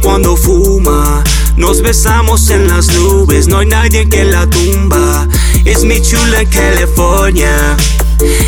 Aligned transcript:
cuando 0.00 0.36
fuma. 0.36 1.22
Nos 1.56 1.82
besamos 1.82 2.48
en 2.50 2.68
las 2.68 2.88
nubes, 2.94 3.48
no 3.48 3.58
hay 3.58 3.66
nadie 3.66 4.08
que 4.08 4.24
la 4.24 4.48
tumba. 4.48 5.26
Es 5.64 5.84
mi 5.84 6.00
chula 6.00 6.42
en 6.42 6.48
California. 6.48 7.76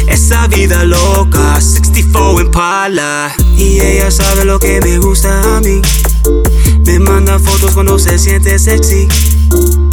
Esa 0.09 0.47
vida 0.47 0.85
loca, 0.85 1.61
64 1.61 2.41
en 2.41 2.51
pala. 2.51 3.35
Y 3.57 3.81
ella 3.81 4.11
sabe 4.11 4.45
lo 4.45 4.59
que 4.59 4.81
me 4.81 4.99
gusta 4.99 5.57
a 5.57 5.61
mí. 5.61 5.83
Me 6.87 6.99
manda 6.99 7.39
fotos 7.39 7.73
cuando 7.73 7.99
se 7.99 8.19
siente 8.19 8.59
sexy. 8.59 9.09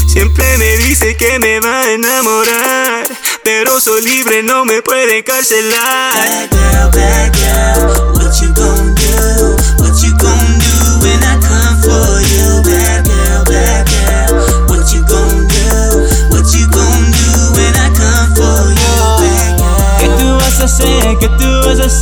Siempre 0.07 0.57
me 0.57 0.77
dice 0.77 1.15
que 1.17 1.39
me 1.39 1.59
va 1.59 1.81
a 1.81 1.91
enamorar. 1.93 3.07
Pero 3.43 3.79
soy 3.79 4.03
libre, 4.03 4.43
no 4.43 4.65
me 4.65 4.81
puede 4.81 5.19
encarcelar. 5.19 6.49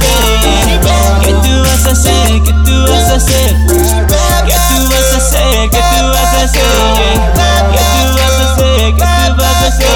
Hacer? 0.02 1.22
¿Qué 1.22 1.34
tú 1.34 1.64
vas 1.64 1.86
a 1.86 1.92
hacer? 1.92 2.44
¿Qué 2.44 2.54
tú 2.66 2.84
vas 2.84 3.10
a 3.10 3.16
hacer? 3.16 3.56
¿Qué 4.46 4.54
tú 4.70 4.90
vas 4.90 5.14
a 5.14 5.18
hacer? 5.18 5.70
¿Qué 5.70 5.78
tú 5.78 6.06
vas 6.14 6.34
a 6.34 6.44
hacer? 6.44 6.62
¿Qué 7.72 7.82
tú 7.94 8.08
vas 8.18 8.34
a 8.34 8.54
hacer? 8.54 8.96
¿Qué 8.96 9.06
tú 9.28 9.36
vas 9.38 9.58
a 9.58 9.68
hacer? 9.68 9.88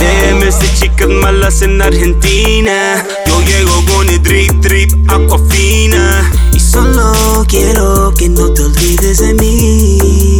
DMs 0.00 0.58
de 0.60 0.74
chicas 0.74 1.08
malas 1.08 1.62
en 1.62 1.82
Argentina. 1.82 3.04
Yo 3.26 3.40
llego 3.42 3.84
con 3.92 4.08
el 4.08 4.22
drip 4.22 4.52
drip 4.60 4.92
aquafina. 5.10 6.30
Y 6.52 6.60
solo 6.60 7.44
quiero 7.48 8.12
que 8.16 8.28
no 8.28 8.48
te 8.52 8.62
olvides 8.64 9.18
de 9.18 9.34
mí. 9.34 10.38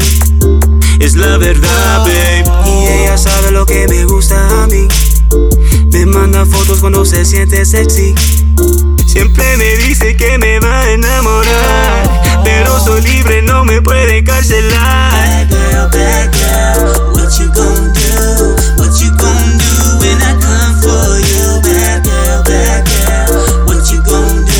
Es 1.00 1.16
la 1.16 1.36
verdad, 1.38 1.73
cuando 6.84 7.06
se 7.06 7.24
siente 7.24 7.64
sexy. 7.64 8.14
Siempre 9.06 9.56
me 9.56 9.74
dice 9.78 10.14
que 10.18 10.36
me 10.36 10.60
va 10.60 10.82
a 10.82 10.90
enamorar. 10.90 12.42
Pero 12.44 12.78
soy 12.78 13.00
libre, 13.00 13.40
no 13.40 13.64
me 13.64 13.80
puede 13.80 14.18
encarcelar. 14.18 15.10
Bad 15.10 15.48
girl, 15.48 15.88
bad 15.90 16.30
girl, 16.34 17.14
what 17.14 17.30
you 17.38 17.50
gon' 17.54 17.90
do? 17.94 18.54
What 18.76 18.92
you 19.00 19.10
gon' 19.16 19.56
do 19.56 19.98
when 19.98 20.20
I 20.20 20.36
come 20.38 20.76
for 20.82 21.20
you? 21.20 21.62
Bad 21.62 22.04
girl, 22.04 22.42
bad 22.44 22.84
girl, 22.84 23.64
what 23.64 23.90
you 23.90 24.02
gon' 24.02 24.44
do? 24.44 24.52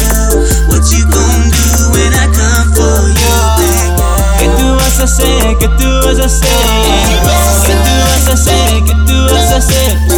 What 0.69 0.91
you 0.91 1.05
gon' 1.05 1.51
do 1.51 1.91
when 1.93 2.15
I 2.15 2.27
come 2.33 2.73
for 2.73 3.05
you? 3.07 3.37
Bad 3.61 3.99
girl. 3.99 4.39
¿Qué 4.39 4.49
tú 4.57 4.75
vas 4.77 4.99
a 4.99 5.03
hacer? 5.05 5.59
¿Qué 5.59 5.69
tú 5.69 5.91
vas 6.07 6.19
a 6.19 6.25
hacer? 6.25 6.49
¿Qué 7.67 7.75
tú 7.75 7.93
vas 8.09 8.29
a 8.29 8.33
hacer? 8.33 8.85
¿Qué 8.87 8.95
tú 9.07 9.25
vas 9.31 9.53
a 9.53 9.57
hacer? 9.57 10.14